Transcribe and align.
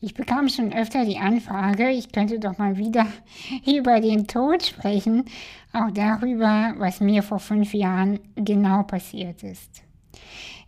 Ich 0.00 0.14
bekam 0.14 0.48
schon 0.48 0.72
öfter 0.72 1.04
die 1.04 1.18
Anfrage, 1.18 1.90
ich 1.90 2.12
könnte 2.12 2.38
doch 2.38 2.56
mal 2.56 2.76
wieder 2.76 3.06
über 3.66 4.00
den 4.00 4.28
Tod 4.28 4.64
sprechen, 4.64 5.24
auch 5.72 5.90
darüber, 5.92 6.74
was 6.78 7.00
mir 7.00 7.24
vor 7.24 7.40
fünf 7.40 7.74
Jahren 7.74 8.20
genau 8.36 8.84
passiert 8.84 9.42
ist. 9.42 9.82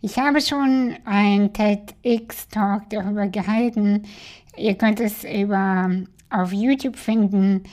Ich 0.01 0.17
habe 0.17 0.41
schon 0.41 0.95
ein 1.05 1.53
TEDx-Talk 1.53 2.89
darüber 2.89 3.27
gehalten. 3.27 4.03
Ihr 4.57 4.75
könnt 4.75 4.99
es 4.99 5.23
über, 5.23 5.89
auf 6.29 6.51
YouTube 6.51 6.97
finden. 6.97 7.63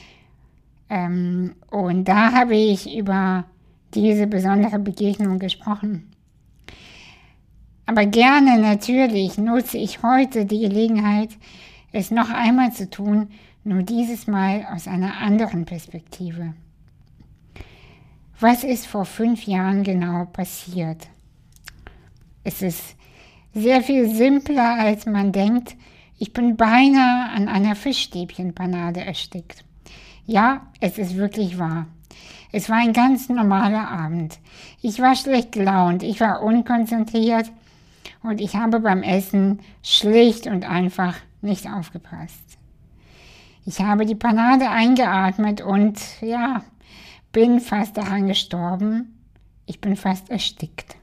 Ähm, 0.90 1.54
und 1.70 2.04
da 2.04 2.32
habe 2.32 2.54
ich 2.54 2.94
über 2.96 3.44
diese 3.94 4.26
besondere 4.26 4.78
Begegnung 4.78 5.38
gesprochen. 5.38 6.07
Aber 7.88 8.04
gerne 8.04 8.58
natürlich 8.58 9.38
nutze 9.38 9.78
ich 9.78 10.02
heute 10.02 10.44
die 10.44 10.60
Gelegenheit, 10.60 11.30
es 11.90 12.10
noch 12.10 12.28
einmal 12.28 12.70
zu 12.70 12.90
tun, 12.90 13.30
nur 13.64 13.82
dieses 13.82 14.26
Mal 14.26 14.68
aus 14.74 14.86
einer 14.86 15.16
anderen 15.16 15.64
Perspektive. 15.64 16.52
Was 18.38 18.62
ist 18.62 18.86
vor 18.86 19.06
fünf 19.06 19.44
Jahren 19.44 19.84
genau 19.84 20.26
passiert? 20.26 21.08
Es 22.44 22.60
ist 22.60 22.94
sehr 23.54 23.80
viel 23.80 24.14
simpler, 24.14 24.74
als 24.78 25.06
man 25.06 25.32
denkt. 25.32 25.74
Ich 26.18 26.34
bin 26.34 26.58
beinahe 26.58 27.30
an 27.34 27.48
einer 27.48 27.74
Fischstäbchenpanade 27.74 29.00
erstickt. 29.00 29.64
Ja, 30.26 30.66
es 30.80 30.98
ist 30.98 31.16
wirklich 31.16 31.58
wahr. 31.58 31.86
Es 32.52 32.68
war 32.68 32.76
ein 32.76 32.92
ganz 32.92 33.30
normaler 33.30 33.88
Abend. 33.88 34.40
Ich 34.82 35.00
war 35.00 35.16
schlecht 35.16 35.52
gelaunt, 35.52 36.02
ich 36.02 36.20
war 36.20 36.42
unkonzentriert 36.42 37.50
und 38.22 38.40
ich 38.40 38.56
habe 38.56 38.80
beim 38.80 39.02
Essen 39.02 39.60
schlicht 39.82 40.46
und 40.46 40.68
einfach 40.68 41.14
nicht 41.40 41.70
aufgepasst. 41.70 42.58
Ich 43.64 43.80
habe 43.80 44.06
die 44.06 44.14
Panade 44.14 44.70
eingeatmet 44.70 45.60
und 45.60 46.00
ja, 46.22 46.62
bin 47.32 47.60
fast 47.60 47.96
daran 47.96 48.26
gestorben. 48.26 49.18
Ich 49.66 49.80
bin 49.80 49.96
fast 49.96 50.30
erstickt. 50.30 50.96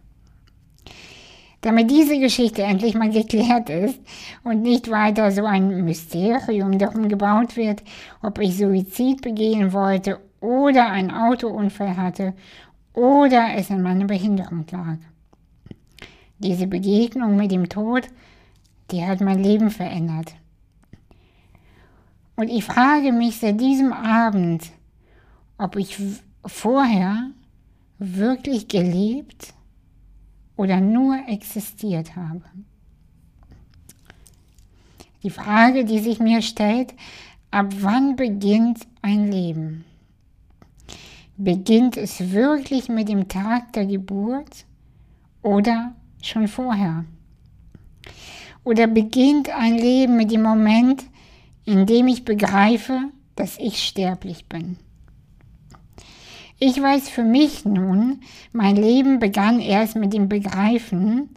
Damit 1.62 1.90
diese 1.90 2.20
Geschichte 2.20 2.64
endlich 2.64 2.94
mal 2.96 3.10
geklärt 3.10 3.70
ist 3.70 4.00
und 4.44 4.62
nicht 4.62 4.90
weiter 4.90 5.32
so 5.32 5.46
ein 5.46 5.84
Mysterium 5.84 6.78
darum 6.78 7.08
gebaut 7.08 7.56
wird, 7.56 7.84
ob 8.22 8.40
ich 8.40 8.58
Suizid 8.58 9.22
begehen 9.22 9.74
wollte 9.74 10.20
oder 10.42 10.90
einen 10.90 11.12
Autounfall 11.12 11.98
hatte 11.98 12.34
oder 12.94 13.56
es 13.56 13.72
an 13.72 13.82
meiner 13.82 14.06
Behinderung 14.06 14.66
lag. 14.72 14.98
Diese 16.40 16.68
Begegnung 16.68 17.36
mit 17.36 17.52
dem 17.52 17.70
Tod, 17.70 18.08
die 18.92 19.06
hat 19.06 19.22
mein 19.22 19.42
Leben 19.42 19.70
verändert. 19.72 20.36
Und 22.36 22.50
ich 22.50 22.66
frage 22.66 23.12
mich 23.12 23.38
seit 23.38 23.60
diesem 23.60 23.94
Abend, 23.94 24.72
ob 25.58 25.78
ich 25.78 25.98
vorher 26.46 27.32
wirklich 27.98 28.68
gelebt 28.68 29.54
oder 30.58 30.82
nur 30.82 31.18
existiert 31.28 32.16
habe. 32.16 32.44
Die 35.24 35.30
Frage, 35.30 35.86
die 35.86 36.00
sich 36.00 36.20
mir 36.20 36.42
stellt, 36.42 36.94
ab 37.52 37.74
wann 37.80 38.16
beginnt 38.16 38.86
ein 39.02 39.32
Leben? 39.32 39.86
Beginnt 41.38 41.98
es 41.98 42.32
wirklich 42.32 42.90
mit 42.90 43.10
dem 43.10 43.28
Tag 43.28 43.74
der 43.74 43.86
Geburt 43.86 44.66
oder 45.42 45.96
schon 46.28 46.48
vorher? 46.48 47.06
Oder 48.64 48.88
beginnt 48.88 49.50
ein 49.50 49.78
Leben 49.78 50.18
mit 50.18 50.32
dem 50.32 50.42
Moment, 50.42 51.04
in 51.66 51.86
dem 51.86 52.08
ich 52.08 52.26
begreife, 52.26 53.00
dass 53.36 53.58
ich 53.60 53.84
sterblich 53.84 54.48
bin? 54.48 54.78
Ich 56.58 56.82
weiß 56.82 57.10
für 57.10 57.24
mich 57.24 57.66
nun, 57.66 58.22
mein 58.54 58.78
Leben 58.78 59.20
begann 59.20 59.60
erst 59.60 59.96
mit 59.98 60.14
dem 60.14 60.30
Begreifen, 60.30 61.30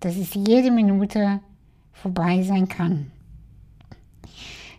dass 0.00 0.16
es 0.16 0.34
jede 0.34 0.70
Minute 0.70 1.40
vorbei 1.92 2.42
sein 2.42 2.68
kann. 2.68 3.10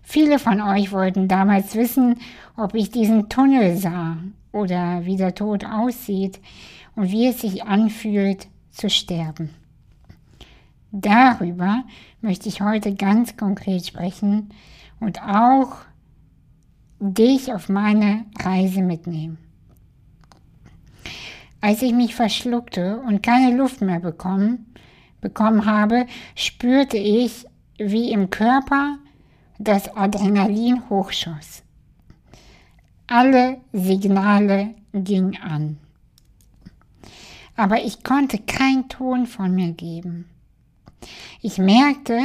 Viele 0.03 0.39
von 0.39 0.59
euch 0.59 0.91
wollten 0.91 1.27
damals 1.27 1.75
wissen, 1.75 2.19
ob 2.57 2.75
ich 2.75 2.89
diesen 2.89 3.29
Tunnel 3.29 3.77
sah 3.77 4.17
oder 4.51 5.05
wie 5.05 5.17
der 5.17 5.35
Tod 5.35 5.63
aussieht 5.65 6.39
und 6.95 7.11
wie 7.11 7.27
es 7.27 7.41
sich 7.41 7.63
anfühlt, 7.63 8.47
zu 8.79 8.89
sterben. 8.89 9.49
Darüber 10.91 11.83
möchte 12.21 12.49
ich 12.49 12.61
heute 12.61 12.95
ganz 12.95 13.37
konkret 13.37 13.85
sprechen 13.85 14.49
und 14.99 15.21
auch 15.21 15.77
dich 16.99 17.53
auf 17.53 17.69
meine 17.69 18.25
Reise 18.39 18.81
mitnehmen. 18.81 19.37
Als 21.61 21.81
ich 21.81 21.93
mich 21.93 22.15
verschluckte 22.15 23.01
und 23.01 23.21
keine 23.21 23.55
Luft 23.55 23.81
mehr 23.81 23.99
bekommen, 23.99 24.73
bekommen 25.21 25.65
habe, 25.65 26.07
spürte 26.35 26.97
ich, 26.97 27.45
wie 27.77 28.11
im 28.11 28.29
Körper 28.29 28.97
das 29.57 29.95
Adrenalin 29.95 30.89
hochschoss. 30.89 31.63
Alle 33.07 33.57
Signale 33.73 34.73
gingen 34.93 35.37
an 35.41 35.77
aber 37.59 37.83
ich 37.83 38.03
konnte 38.03 38.37
keinen 38.37 38.87
Ton 38.87 39.27
von 39.27 39.53
mir 39.53 39.73
geben. 39.73 40.29
Ich 41.41 41.57
merkte, 41.57 42.17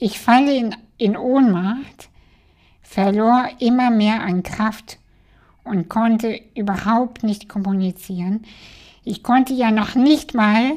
ich 0.00 0.18
falle 0.18 0.52
in, 0.56 0.74
in 0.98 1.16
Ohnmacht, 1.16 2.08
verlor 2.82 3.48
immer 3.60 3.90
mehr 3.90 4.20
an 4.22 4.42
Kraft 4.42 4.98
und 5.62 5.88
konnte 5.88 6.40
überhaupt 6.56 7.22
nicht 7.22 7.48
kommunizieren. 7.48 8.42
Ich 9.04 9.22
konnte 9.22 9.54
ja 9.54 9.70
noch 9.70 9.94
nicht 9.94 10.34
mal 10.34 10.72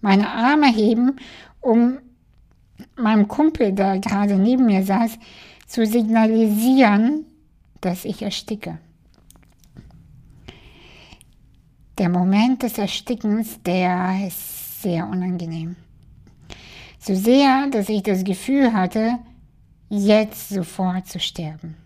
meine 0.00 0.28
Arme 0.28 0.66
heben, 0.66 1.16
um 1.60 1.98
meinem 2.96 3.28
Kumpel, 3.28 3.72
der 3.72 4.00
gerade 4.00 4.34
neben 4.34 4.66
mir 4.66 4.82
saß, 4.82 5.16
zu 5.68 5.86
signalisieren, 5.86 7.24
dass 7.80 8.04
ich 8.04 8.20
ersticke. 8.22 8.78
Der 11.98 12.08
Moment 12.08 12.62
des 12.62 12.78
Erstickens, 12.78 13.62
der 13.62 14.26
ist 14.26 14.82
sehr 14.82 15.06
unangenehm. 15.06 15.76
So 16.98 17.14
sehr, 17.14 17.68
dass 17.70 17.88
ich 17.88 18.02
das 18.02 18.24
Gefühl 18.24 18.72
hatte, 18.72 19.18
jetzt 19.88 20.48
sofort 20.48 21.06
zu 21.06 21.20
sterben. 21.20 21.76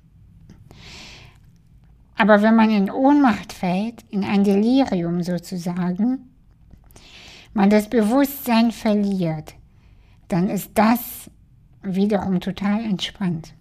Aber 2.17 2.41
wenn 2.41 2.55
man 2.55 2.71
in 2.71 2.91
Ohnmacht 2.91 3.53
fällt, 3.53 4.05
in 4.11 4.25
ein 4.25 4.45
Delirium 4.45 5.23
sozusagen, 5.23 6.31
man 7.53 7.69
das 7.69 7.89
Bewusstsein 7.89 8.71
verliert, 8.71 9.55
dann 10.29 10.49
ist 10.49 10.71
das 10.75 11.31
wiederum 11.83 12.41
total 12.41 12.85
entspannt. 12.85 13.55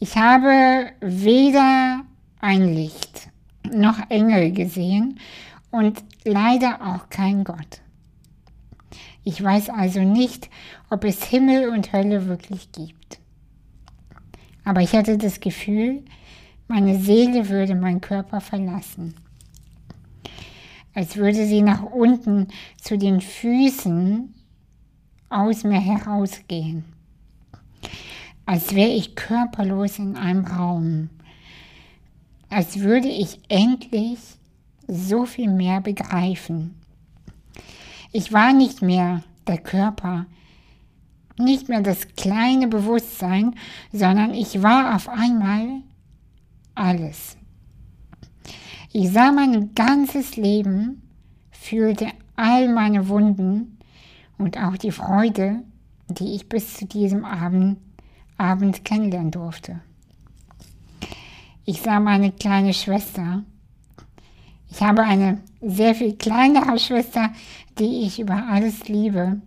Ich 0.00 0.16
habe 0.16 0.92
weder 1.00 2.00
ein 2.40 2.74
Licht 2.74 3.31
noch 3.72 4.10
Engel 4.10 4.52
gesehen 4.52 5.18
und 5.70 6.02
leider 6.24 6.80
auch 6.82 7.08
kein 7.08 7.44
Gott. 7.44 7.80
Ich 9.24 9.42
weiß 9.42 9.70
also 9.70 10.00
nicht, 10.00 10.50
ob 10.90 11.04
es 11.04 11.24
Himmel 11.24 11.68
und 11.68 11.92
Hölle 11.92 12.26
wirklich 12.26 12.72
gibt. 12.72 13.20
Aber 14.64 14.80
ich 14.80 14.92
hatte 14.92 15.18
das 15.18 15.40
Gefühl, 15.40 16.02
meine 16.68 16.98
Seele 16.98 17.48
würde 17.48 17.74
meinen 17.74 18.00
Körper 18.00 18.40
verlassen. 18.40 19.14
Als 20.94 21.16
würde 21.16 21.46
sie 21.46 21.62
nach 21.62 21.82
unten 21.82 22.48
zu 22.80 22.98
den 22.98 23.20
Füßen 23.20 24.34
aus 25.30 25.64
mir 25.64 25.80
herausgehen. 25.80 26.84
Als 28.44 28.74
wäre 28.74 28.90
ich 28.90 29.14
körperlos 29.14 29.98
in 29.98 30.16
einem 30.16 30.44
Raum 30.44 31.10
als 32.52 32.80
würde 32.80 33.08
ich 33.08 33.40
endlich 33.48 34.18
so 34.86 35.24
viel 35.24 35.50
mehr 35.50 35.80
begreifen. 35.80 36.74
Ich 38.12 38.32
war 38.32 38.52
nicht 38.52 38.82
mehr 38.82 39.22
der 39.46 39.58
Körper, 39.58 40.26
nicht 41.38 41.68
mehr 41.68 41.80
das 41.80 42.08
kleine 42.14 42.68
Bewusstsein, 42.68 43.54
sondern 43.92 44.34
ich 44.34 44.62
war 44.62 44.94
auf 44.94 45.08
einmal 45.08 45.82
alles. 46.74 47.36
Ich 48.92 49.10
sah 49.10 49.32
mein 49.32 49.74
ganzes 49.74 50.36
Leben, 50.36 51.02
fühlte 51.50 52.08
all 52.36 52.68
meine 52.68 53.08
Wunden 53.08 53.78
und 54.36 54.58
auch 54.58 54.76
die 54.76 54.90
Freude, 54.90 55.62
die 56.08 56.34
ich 56.34 56.48
bis 56.48 56.74
zu 56.74 56.84
diesem 56.84 57.24
Abend, 57.24 57.78
Abend 58.36 58.84
kennenlernen 58.84 59.30
durfte. 59.30 59.80
Ich 61.64 61.80
sah 61.80 62.00
meine 62.00 62.32
kleine 62.32 62.74
Schwester. 62.74 63.44
Ich 64.68 64.82
habe 64.82 65.02
eine 65.02 65.40
sehr 65.60 65.94
viel 65.94 66.16
kleinere 66.16 66.78
Schwester, 66.78 67.30
die 67.78 68.02
ich 68.06 68.18
über 68.18 68.46
alles 68.48 68.88
liebe. 68.88 69.40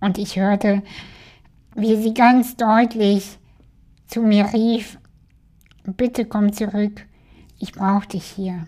und 0.00 0.18
ich 0.18 0.36
hörte, 0.36 0.82
wie 1.74 1.96
sie 1.96 2.12
ganz 2.12 2.56
deutlich 2.56 3.38
zu 4.06 4.20
mir 4.20 4.52
rief, 4.52 4.98
bitte 5.84 6.24
komm 6.24 6.52
zurück, 6.52 7.06
ich 7.58 7.72
brauche 7.72 8.08
dich 8.08 8.24
hier. 8.24 8.66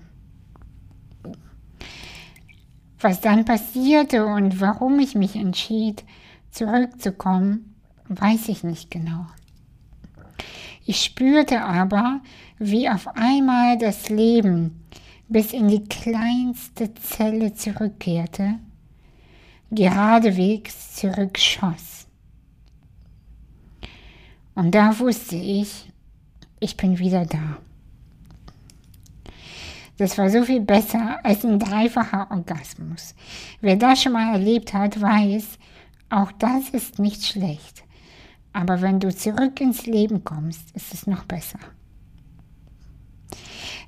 Was 3.00 3.20
dann 3.20 3.44
passierte 3.44 4.24
und 4.26 4.60
warum 4.60 4.98
ich 5.00 5.14
mich 5.14 5.36
entschied, 5.36 6.04
zurückzukommen, 6.50 7.74
weiß 8.08 8.48
ich 8.48 8.62
nicht 8.62 8.90
genau. 8.90 9.26
Ich 10.86 11.02
spürte 11.02 11.62
aber, 11.62 12.20
wie 12.58 12.88
auf 12.88 13.08
einmal 13.16 13.78
das 13.78 14.10
Leben 14.10 14.84
bis 15.28 15.52
in 15.52 15.68
die 15.68 15.84
kleinste 15.84 16.92
Zelle 16.94 17.54
zurückkehrte, 17.54 18.58
geradewegs 19.70 20.96
zurückschoss. 20.96 22.06
Und 24.54 24.74
da 24.74 24.98
wusste 24.98 25.36
ich, 25.36 25.90
ich 26.60 26.76
bin 26.76 26.98
wieder 26.98 27.24
da. 27.26 27.58
Das 29.96 30.18
war 30.18 30.28
so 30.28 30.42
viel 30.42 30.60
besser 30.60 31.24
als 31.24 31.44
ein 31.44 31.58
dreifacher 31.58 32.28
Orgasmus. 32.30 33.14
Wer 33.60 33.76
das 33.76 34.02
schon 34.02 34.12
mal 34.12 34.32
erlebt 34.32 34.72
hat, 34.74 35.00
weiß, 35.00 35.58
auch 36.10 36.32
das 36.32 36.68
ist 36.70 36.98
nicht 36.98 37.24
schlecht. 37.24 37.84
Aber 38.54 38.80
wenn 38.80 39.00
du 39.00 39.14
zurück 39.14 39.60
ins 39.60 39.84
Leben 39.84 40.22
kommst, 40.24 40.74
ist 40.76 40.94
es 40.94 41.08
noch 41.08 41.24
besser. 41.24 41.58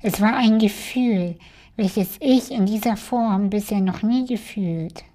Es 0.01 0.19
war 0.21 0.35
ein 0.35 0.59
Gefühl, 0.59 1.37
welches 1.77 2.17
ich 2.19 2.51
in 2.51 2.65
dieser 2.65 2.97
Form 2.97 3.49
bisher 3.49 3.79
noch 3.79 4.03
nie 4.03 4.25
gefühlt. 4.25 5.05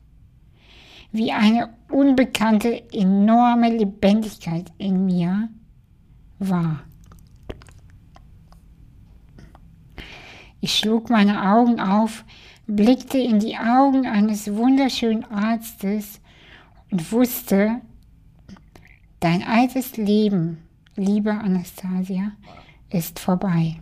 Wie 1.12 1.32
eine 1.32 1.68
unbekannte, 1.90 2.90
enorme 2.92 3.76
Lebendigkeit 3.76 4.72
in 4.78 5.04
mir 5.04 5.50
war. 6.38 6.84
Ich 10.62 10.78
schlug 10.78 11.10
meine 11.10 11.52
Augen 11.52 11.78
auf, 11.78 12.24
blickte 12.66 13.18
in 13.18 13.38
die 13.38 13.58
Augen 13.58 14.06
eines 14.06 14.54
wunderschönen 14.54 15.24
Arztes 15.24 16.20
und 16.90 17.12
wusste, 17.12 17.82
dein 19.22 19.44
altes 19.44 19.96
Leben, 19.96 20.58
liebe 20.96 21.30
Anastasia, 21.30 22.32
ist 22.90 23.20
vorbei. 23.20 23.76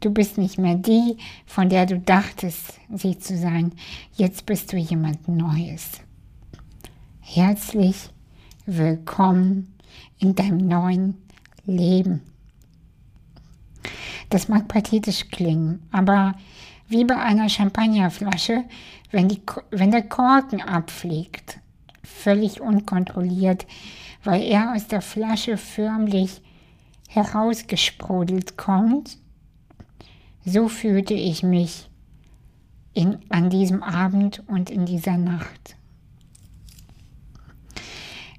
Du 0.00 0.10
bist 0.10 0.38
nicht 0.38 0.58
mehr 0.58 0.76
die, 0.76 1.18
von 1.44 1.68
der 1.68 1.84
du 1.84 1.98
dachtest, 1.98 2.80
sie 2.90 3.18
zu 3.18 3.36
sein. 3.36 3.72
Jetzt 4.14 4.46
bist 4.46 4.72
du 4.72 4.78
jemand 4.78 5.28
Neues. 5.28 6.00
Herzlich 7.20 8.08
willkommen 8.64 9.74
in 10.18 10.34
deinem 10.34 10.66
neuen 10.66 11.18
Leben. 11.66 12.22
Das 14.30 14.48
mag 14.48 14.68
pathetisch 14.68 15.28
klingen, 15.28 15.82
aber 15.92 16.34
wie 16.88 17.04
bei 17.04 17.16
einer 17.16 17.50
Champagnerflasche, 17.50 18.64
wenn, 19.10 19.28
die, 19.28 19.42
wenn 19.70 19.90
der 19.90 20.02
Korken 20.02 20.62
abfliegt, 20.62 21.60
völlig 22.12 22.60
unkontrolliert, 22.60 23.66
weil 24.24 24.42
er 24.42 24.74
aus 24.74 24.86
der 24.86 25.00
Flasche 25.02 25.56
förmlich 25.56 26.40
herausgesprudelt 27.08 28.56
kommt, 28.56 29.18
so 30.44 30.68
fühlte 30.68 31.14
ich 31.14 31.42
mich 31.42 31.88
in, 32.94 33.18
an 33.28 33.50
diesem 33.50 33.82
Abend 33.82 34.42
und 34.46 34.70
in 34.70 34.86
dieser 34.86 35.16
Nacht. 35.16 35.76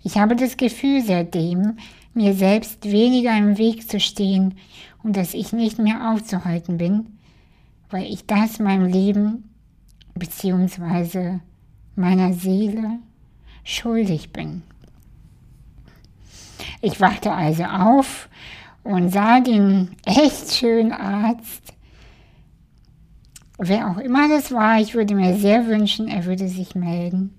Ich 0.03 0.17
habe 0.17 0.35
das 0.35 0.57
Gefühl 0.57 1.01
seitdem, 1.01 1.77
mir 2.13 2.33
selbst 2.33 2.85
weniger 2.91 3.35
im 3.37 3.57
Weg 3.57 3.89
zu 3.89 3.99
stehen 3.99 4.55
und 5.01 5.15
dass 5.17 5.33
ich 5.33 5.53
nicht 5.53 5.79
mehr 5.79 6.11
aufzuhalten 6.11 6.77
bin, 6.77 7.17
weil 7.89 8.05
ich 8.05 8.25
das 8.25 8.59
meinem 8.59 8.85
Leben 8.85 9.49
bzw. 10.15 11.39
meiner 11.95 12.33
Seele 12.33 12.99
schuldig 13.63 14.31
bin. 14.31 14.63
Ich 16.81 16.99
wachte 16.99 17.31
also 17.31 17.63
auf 17.63 18.29
und 18.83 19.09
sah 19.09 19.39
den 19.39 19.95
echt 20.05 20.53
schönen 20.53 20.91
Arzt. 20.91 21.73
Wer 23.57 23.89
auch 23.89 23.97
immer 23.97 24.27
das 24.27 24.51
war, 24.51 24.79
ich 24.81 24.93
würde 24.93 25.15
mir 25.15 25.35
sehr 25.37 25.67
wünschen, 25.67 26.07
er 26.07 26.25
würde 26.25 26.47
sich 26.47 26.75
melden. 26.75 27.33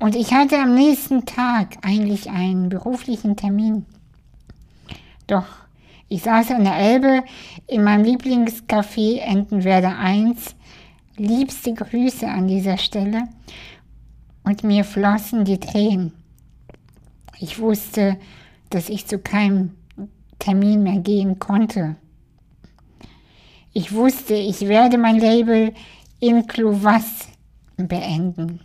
Und 0.00 0.16
ich 0.16 0.34
hatte 0.34 0.58
am 0.58 0.74
nächsten 0.74 1.24
Tag 1.24 1.78
eigentlich 1.82 2.28
einen 2.28 2.68
beruflichen 2.68 3.36
Termin. 3.36 3.86
Doch 5.26 5.46
ich 6.08 6.22
saß 6.22 6.50
an 6.50 6.64
der 6.64 6.76
Elbe 6.76 7.24
in 7.66 7.82
meinem 7.82 8.04
Lieblingscafé 8.04 9.20
Entenwerder 9.20 9.98
1. 9.98 10.54
Liebste 11.16 11.74
Grüße 11.74 12.26
an 12.26 12.48
dieser 12.48 12.76
Stelle. 12.76 13.28
Und 14.42 14.64
mir 14.64 14.84
flossen 14.84 15.44
die 15.44 15.60
Tränen. 15.60 16.12
Ich 17.38 17.58
wusste, 17.58 18.18
dass 18.70 18.88
ich 18.88 19.06
zu 19.06 19.18
keinem 19.18 19.72
Termin 20.38 20.82
mehr 20.82 20.98
gehen 20.98 21.38
konnte. 21.38 21.96
Ich 23.72 23.92
wusste, 23.92 24.34
ich 24.34 24.62
werde 24.68 24.98
mein 24.98 25.18
Label 25.18 25.72
in 26.20 26.46
Clouvas 26.46 27.28
beenden. 27.76 28.60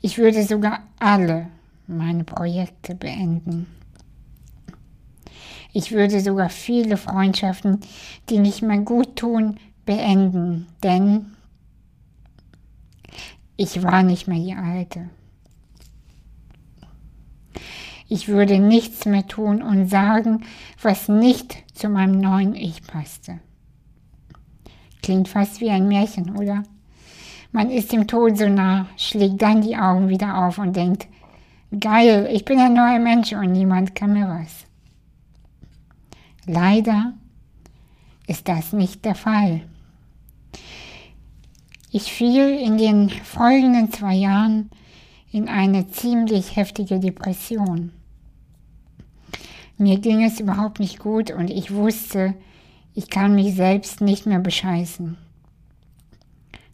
Ich 0.00 0.18
würde 0.18 0.44
sogar 0.44 0.84
alle 0.98 1.48
meine 1.86 2.24
Projekte 2.24 2.94
beenden. 2.94 3.66
Ich 5.72 5.92
würde 5.92 6.20
sogar 6.20 6.48
viele 6.48 6.96
Freundschaften, 6.96 7.80
die 8.28 8.38
nicht 8.38 8.62
mehr 8.62 8.78
gut 8.78 9.16
tun, 9.16 9.58
beenden, 9.88 10.66
denn 10.82 11.34
ich 13.56 13.82
war 13.82 14.02
nicht 14.02 14.28
mehr 14.28 14.38
die 14.38 14.52
Alte. 14.52 15.08
Ich 18.06 18.28
würde 18.28 18.58
nichts 18.58 19.06
mehr 19.06 19.26
tun 19.26 19.62
und 19.62 19.88
sagen, 19.88 20.44
was 20.82 21.08
nicht 21.08 21.64
zu 21.74 21.88
meinem 21.88 22.20
neuen 22.20 22.54
Ich 22.54 22.86
passte. 22.86 23.40
Klingt 25.02 25.28
fast 25.28 25.62
wie 25.62 25.70
ein 25.70 25.88
Märchen, 25.88 26.36
oder? 26.36 26.64
Man 27.50 27.70
ist 27.70 27.90
dem 27.90 28.06
Tod 28.06 28.36
so 28.36 28.46
nah, 28.46 28.88
schlägt 28.98 29.40
dann 29.40 29.62
die 29.62 29.78
Augen 29.78 30.10
wieder 30.10 30.44
auf 30.44 30.58
und 30.58 30.76
denkt, 30.76 31.06
geil, 31.80 32.28
ich 32.30 32.44
bin 32.44 32.60
ein 32.60 32.74
neuer 32.74 32.98
Mensch 32.98 33.32
und 33.32 33.52
niemand 33.52 33.94
kann 33.94 34.12
mir 34.12 34.28
was. 34.28 34.66
Leider 36.44 37.14
ist 38.26 38.48
das 38.48 38.74
nicht 38.74 39.06
der 39.06 39.14
Fall. 39.14 39.62
Ich 41.90 42.12
fiel 42.12 42.50
in 42.50 42.76
den 42.76 43.08
folgenden 43.08 43.90
zwei 43.90 44.14
Jahren 44.14 44.70
in 45.32 45.48
eine 45.48 45.88
ziemlich 45.88 46.54
heftige 46.56 47.00
Depression. 47.00 47.92
Mir 49.78 49.98
ging 49.98 50.22
es 50.22 50.40
überhaupt 50.40 50.80
nicht 50.80 50.98
gut 50.98 51.30
und 51.30 51.50
ich 51.50 51.72
wusste, 51.72 52.34
ich 52.94 53.08
kann 53.08 53.34
mich 53.34 53.54
selbst 53.54 54.00
nicht 54.00 54.26
mehr 54.26 54.40
bescheißen. 54.40 55.16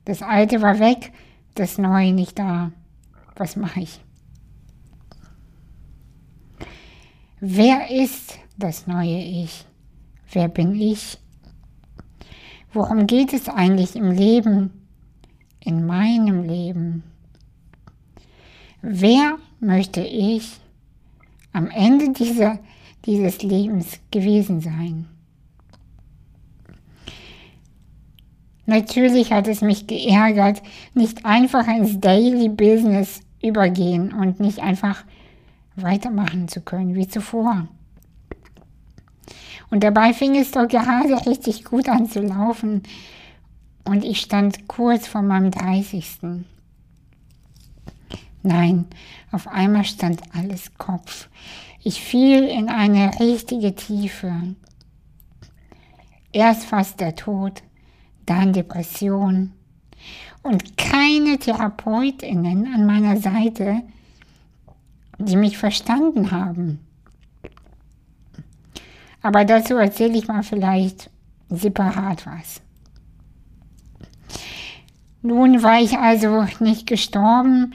Das 0.04 0.22
Alte 0.22 0.62
war 0.62 0.78
weg, 0.80 1.12
das 1.54 1.78
Neue 1.78 2.12
nicht 2.12 2.38
da. 2.38 2.72
Was 3.36 3.56
mache 3.56 3.80
ich? 3.80 4.00
Wer 7.40 7.90
ist 7.90 8.38
das 8.56 8.86
neue 8.86 9.18
Ich? 9.18 9.66
Wer 10.32 10.48
bin 10.48 10.74
ich? 10.74 11.18
Worum 12.72 13.06
geht 13.06 13.32
es 13.32 13.48
eigentlich 13.48 13.96
im 13.96 14.10
Leben, 14.10 14.83
in 15.64 15.86
meinem 15.86 16.44
Leben? 16.44 17.02
Wer 18.82 19.38
möchte 19.60 20.02
ich 20.02 20.60
am 21.52 21.70
Ende 21.70 22.12
dieser, 22.12 22.58
dieses 23.06 23.42
Lebens 23.42 23.98
gewesen 24.10 24.60
sein? 24.60 25.06
Natürlich 28.66 29.32
hat 29.32 29.46
es 29.46 29.60
mich 29.60 29.86
geärgert, 29.86 30.62
nicht 30.94 31.24
einfach 31.24 31.66
ins 31.68 32.00
Daily 32.00 32.48
Business 32.48 33.20
übergehen 33.42 34.12
und 34.12 34.40
nicht 34.40 34.60
einfach 34.60 35.04
weitermachen 35.76 36.48
zu 36.48 36.60
können 36.62 36.94
wie 36.94 37.08
zuvor. 37.08 37.68
Und 39.70 39.82
dabei 39.82 40.12
fing 40.12 40.36
es 40.36 40.50
doch 40.52 40.68
gerade 40.68 41.26
richtig 41.26 41.64
gut 41.64 41.88
an 41.88 42.06
zu 42.08 42.20
laufen. 42.20 42.82
Und 43.84 44.04
ich 44.04 44.20
stand 44.20 44.66
kurz 44.66 45.06
vor 45.06 45.22
meinem 45.22 45.50
30. 45.50 46.18
Nein, 48.42 48.86
auf 49.32 49.46
einmal 49.48 49.84
stand 49.84 50.22
alles 50.34 50.74
Kopf. 50.78 51.28
Ich 51.82 52.00
fiel 52.00 52.44
in 52.44 52.68
eine 52.68 53.18
richtige 53.20 53.74
Tiefe. 53.74 54.54
Erst 56.32 56.64
fast 56.64 57.00
der 57.00 57.14
Tod, 57.14 57.62
dann 58.26 58.52
Depression. 58.52 59.52
und 60.42 60.76
keine 60.76 61.38
Therapeutinnen 61.38 62.72
an 62.72 62.86
meiner 62.86 63.16
Seite, 63.16 63.82
die 65.18 65.36
mich 65.36 65.56
verstanden 65.56 66.30
haben. 66.30 66.80
Aber 69.22 69.44
dazu 69.46 69.76
erzähle 69.76 70.18
ich 70.18 70.28
mal 70.28 70.42
vielleicht 70.42 71.10
separat 71.48 72.26
was. 72.26 72.60
Nun 75.26 75.62
war 75.62 75.80
ich 75.80 75.96
also 75.96 76.46
nicht 76.60 76.86
gestorben, 76.86 77.72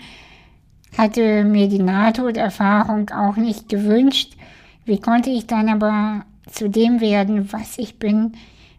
hatte 0.95 1.43
mir 1.43 1.67
die 1.67 1.81
Nahtoderfahrung 1.81 3.09
auch 3.09 3.37
nicht 3.37 3.69
gewünscht. 3.69 4.37
Wie 4.85 4.99
konnte 4.99 5.31
ich 5.31 5.47
dann 5.47 5.67
aber 5.67 6.25
zu 6.45 6.69
dem 6.69 7.01
werden, 7.01 7.51
was 7.51 7.79
ich 7.79 7.97
bin, 7.97 8.33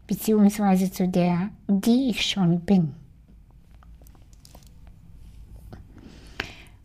beziehungsweise 0.06 0.92
zu 0.92 1.08
der, 1.08 1.48
die 1.66 2.10
ich 2.10 2.24
schon 2.24 2.60
bin? 2.60 2.94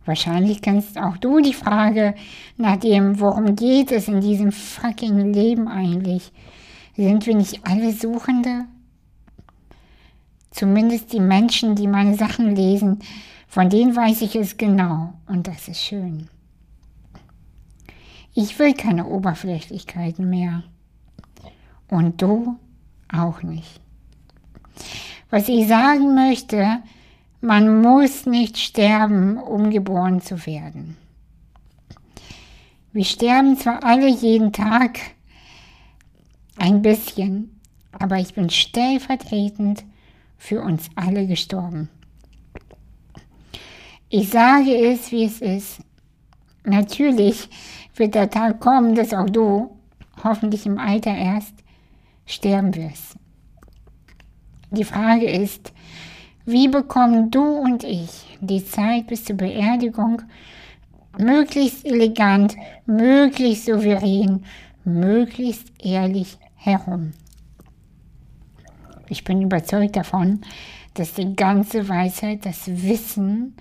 Wahrscheinlich 0.06 0.62
kennst 0.62 0.98
auch 0.98 1.18
du 1.18 1.38
die 1.38 1.54
Frage 1.54 2.16
nach 2.56 2.78
dem, 2.78 3.20
worum 3.20 3.54
geht 3.54 3.92
es 3.92 4.08
in 4.08 4.20
diesem 4.20 4.50
fucking 4.50 5.32
Leben 5.32 5.68
eigentlich? 5.68 6.32
Sind 6.96 7.24
wir 7.26 7.36
nicht 7.36 7.64
alle 7.64 7.92
Suchende? 7.92 8.64
Zumindest 10.56 11.12
die 11.12 11.20
Menschen, 11.20 11.74
die 11.74 11.86
meine 11.86 12.14
Sachen 12.14 12.56
lesen, 12.56 13.00
von 13.46 13.68
denen 13.68 13.94
weiß 13.94 14.22
ich 14.22 14.36
es 14.36 14.56
genau 14.56 15.12
und 15.26 15.46
das 15.46 15.68
ist 15.68 15.82
schön. 15.82 16.30
Ich 18.32 18.58
will 18.58 18.72
keine 18.72 19.06
Oberflächlichkeiten 19.06 20.30
mehr. 20.30 20.62
Und 21.88 22.22
du 22.22 22.56
auch 23.12 23.42
nicht. 23.42 23.82
Was 25.28 25.46
ich 25.50 25.68
sagen 25.68 26.14
möchte, 26.14 26.78
man 27.42 27.82
muss 27.82 28.24
nicht 28.24 28.56
sterben, 28.56 29.36
um 29.36 29.68
geboren 29.68 30.22
zu 30.22 30.46
werden. 30.46 30.96
Wir 32.94 33.04
sterben 33.04 33.58
zwar 33.58 33.84
alle 33.84 34.08
jeden 34.08 34.54
Tag 34.54 35.00
ein 36.56 36.80
bisschen, 36.80 37.60
aber 37.92 38.16
ich 38.16 38.32
bin 38.32 38.48
stellvertretend 38.48 39.84
für 40.36 40.62
uns 40.62 40.88
alle 40.94 41.26
gestorben. 41.26 41.88
Ich 44.08 44.28
sage 44.28 44.74
es, 44.74 45.10
wie 45.10 45.24
es 45.24 45.40
ist. 45.40 45.80
Natürlich 46.64 47.48
wird 47.96 48.14
der 48.14 48.30
Tag 48.30 48.60
kommen, 48.60 48.94
dass 48.94 49.12
auch 49.12 49.28
du, 49.28 49.76
hoffentlich 50.22 50.66
im 50.66 50.78
Alter 50.78 51.14
erst, 51.14 51.54
sterben 52.24 52.74
wirst. 52.74 53.16
Die 54.70 54.84
Frage 54.84 55.30
ist, 55.30 55.72
wie 56.44 56.68
bekommen 56.68 57.30
du 57.30 57.42
und 57.42 57.82
ich 57.82 58.38
die 58.40 58.64
Zeit 58.64 59.08
bis 59.08 59.24
zur 59.24 59.36
Beerdigung 59.36 60.22
möglichst 61.18 61.84
elegant, 61.84 62.56
möglichst 62.84 63.66
souverän, 63.66 64.44
möglichst 64.84 65.72
ehrlich 65.82 66.38
herum? 66.54 67.12
Ich 69.08 69.24
bin 69.24 69.42
überzeugt 69.42 69.96
davon, 69.96 70.40
dass 70.94 71.14
die 71.14 71.34
ganze 71.34 71.88
Weisheit, 71.88 72.46
das 72.46 72.66
Wissen 72.66 73.56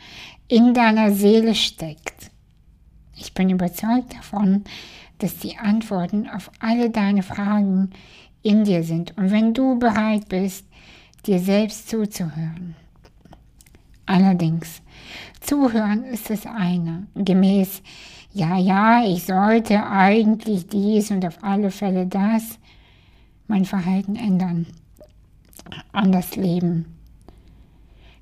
in 0.48 0.74
deiner 0.74 1.12
Seele 1.12 1.56
steckt. 1.56 2.32
Ich 3.18 3.34
bin 3.34 3.50
überzeugt 3.50 4.16
davon, 4.16 4.64
dass 5.20 5.38
die 5.38 5.58
Antworten 5.58 6.30
auf 6.30 6.52
alle 6.60 6.90
deine 6.90 7.24
Fragen 7.24 7.92
in 8.42 8.64
dir 8.64 8.84
sind. 8.84 9.18
Und 9.18 9.32
wenn 9.32 9.54
du 9.54 9.80
bereit 9.80 10.30
bist, 10.30 10.66
dir 11.25 11.40
selbst 11.40 11.90
zuzuhören. 11.90 12.75
Allerdings, 14.06 14.82
zuhören 15.42 16.04
ist 16.04 16.30
das 16.30 16.46
eine, 16.46 17.08
gemäß, 17.16 17.82
ja, 18.34 18.58
ja, 18.58 19.04
ich 19.04 19.24
sollte 19.24 19.88
eigentlich 19.88 20.68
dies 20.68 21.10
und 21.10 21.25
auf 21.25 21.44
alle 21.44 21.72
Fälle 21.72 22.06
das, 22.06 22.60
mein 23.48 23.66
Verhalten 23.66 24.16
ändern, 24.16 24.68
anders 25.96 26.36
leben, 26.36 26.86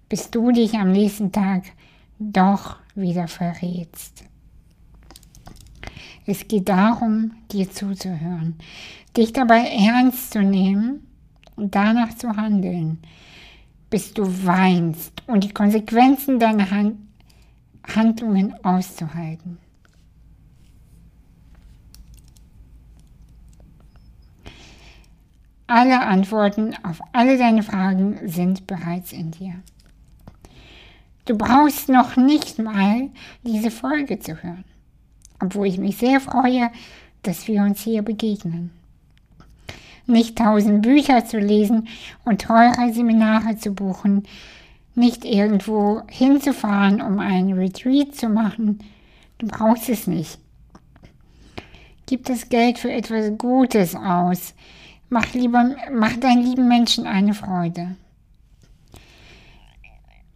bis 0.10 0.30
du 0.30 0.52
dich 0.52 0.76
am 0.76 0.92
nächsten 0.92 1.32
Tag 1.32 1.64
doch 2.20 2.78
wieder 2.96 3.28
verrätst. 3.28 4.26
Es 6.26 6.48
geht 6.48 6.70
darum, 6.70 7.32
dir 7.52 7.70
zuzuhören, 7.70 8.56
dich 9.18 9.34
dabei 9.34 9.68
ernst 9.68 10.32
zu 10.32 10.42
nehmen 10.42 11.06
und 11.56 11.76
danach 11.76 12.16
zu 12.16 12.36
handeln, 12.36 13.00
bis 13.90 14.14
du 14.14 14.24
weinst 14.46 15.22
und 15.28 15.44
die 15.44 15.54
Konsequenzen 15.54 16.40
deiner 16.40 16.70
Hand 16.72 16.98
Handlungen 17.86 18.54
auszuhalten. 18.64 19.58
Alle 25.76 26.02
Antworten 26.02 26.76
auf 26.84 27.02
alle 27.14 27.36
deine 27.36 27.64
Fragen 27.64 28.20
sind 28.30 28.68
bereits 28.68 29.12
in 29.12 29.32
dir. 29.32 29.56
Du 31.26 31.36
brauchst 31.36 31.90
noch 31.90 32.16
nicht 32.16 32.60
mal 32.60 33.10
diese 33.42 33.72
Folge 33.72 34.20
zu 34.20 34.44
hören, 34.44 34.66
obwohl 35.42 35.66
ich 35.66 35.80
mich 35.80 35.98
sehr 35.98 36.22
freue, 36.22 36.70
dass 37.24 37.48
wir 37.48 37.64
uns 37.64 37.82
hier 37.82 38.04
begegnen 38.04 38.70
nicht 40.06 40.38
tausend 40.38 40.84
Bücher 40.84 41.26
zu 41.26 41.40
lesen 41.40 41.88
und 42.24 42.42
teure 42.42 42.94
Seminare 42.94 43.58
zu 43.58 43.72
buchen, 43.72 44.28
nicht 44.94 45.26
irgendwo 45.26 46.02
hinzufahren, 46.08 47.02
um 47.02 47.18
einen 47.18 47.54
Retreat 47.54 48.14
zu 48.14 48.30
machen. 48.30 48.78
Du 49.40 49.48
brauchst 49.48 49.90
es 49.90 50.06
nicht. 50.06 50.38
Gib 52.06 52.26
das 52.26 52.50
Geld 52.50 52.78
für 52.78 52.92
etwas 52.92 53.38
Gutes 53.40 53.96
aus. 53.96 54.54
Mach, 55.10 55.34
lieber, 55.34 55.76
mach 55.92 56.18
deinen 56.18 56.44
lieben 56.44 56.68
Menschen 56.68 57.06
eine 57.06 57.34
Freude. 57.34 57.96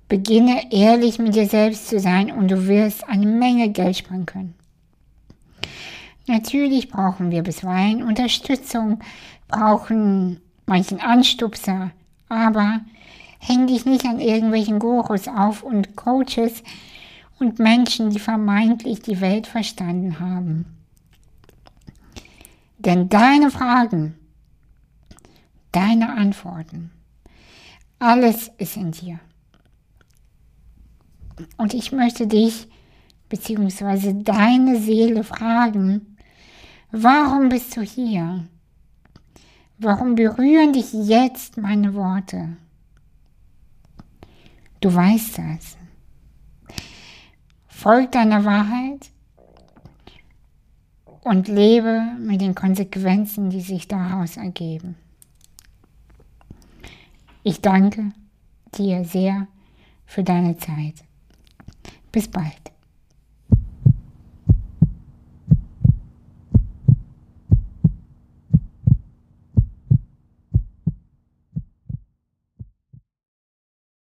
Beginne 0.07 0.71
ehrlich 0.71 1.19
mit 1.19 1.35
dir 1.35 1.47
selbst 1.47 1.89
zu 1.89 1.99
sein 1.99 2.31
und 2.31 2.49
du 2.49 2.67
wirst 2.67 3.07
eine 3.09 3.25
Menge 3.25 3.69
Geld 3.69 3.97
sparen 3.97 4.25
können. 4.25 4.55
Natürlich 6.27 6.89
brauchen 6.89 7.31
wir 7.31 7.41
bisweilen 7.41 8.03
Unterstützung, 8.03 8.99
brauchen 9.47 10.41
manchen 10.65 10.99
Anstupser, 10.99 11.91
aber 12.29 12.81
häng 13.39 13.67
dich 13.67 13.85
nicht 13.85 14.05
an 14.05 14.19
irgendwelchen 14.19 14.79
Gurus 14.79 15.27
auf 15.27 15.63
und 15.63 15.95
Coaches 15.95 16.63
und 17.39 17.59
Menschen, 17.59 18.09
die 18.09 18.19
vermeintlich 18.19 19.01
die 19.01 19.21
Welt 19.21 19.47
verstanden 19.47 20.19
haben. 20.19 20.65
Denn 22.77 23.09
deine 23.09 23.51
Fragen, 23.51 24.15
deine 25.77 26.15
Antworten, 26.15 26.91
alles 27.99 28.51
ist 28.57 28.77
in 28.77 28.91
dir. 28.91 29.19
Und 31.57 31.73
ich 31.73 31.91
möchte 31.91 32.25
dich 32.25 32.67
bzw. 33.29 34.23
deine 34.23 34.79
Seele 34.79 35.23
fragen, 35.23 36.17
Warum 36.91 37.49
bist 37.49 37.75
du 37.75 37.81
hier? 37.81 38.47
Warum 39.77 40.15
berühren 40.15 40.71
dich 40.71 40.93
jetzt 40.93 41.57
meine 41.57 41.93
Worte? 41.93 42.55
Du 44.79 44.93
weißt 44.93 45.37
das. 45.37 45.77
Folg 47.67 48.13
deiner 48.13 48.45
Wahrheit 48.45 49.11
und 51.21 51.49
lebe 51.49 52.01
mit 52.19 52.39
den 52.39 52.55
Konsequenzen, 52.55 53.49
die 53.49 53.61
sich 53.61 53.89
daraus 53.89 54.37
ergeben. 54.37 54.95
Ich 57.47 57.61
danke 57.61 58.11
dir 58.77 59.05
sehr 59.05 59.47
für 60.05 60.21
deine 60.21 60.57
Zeit. 60.57 60.95
Bis 62.11 62.27
bald. 62.27 62.73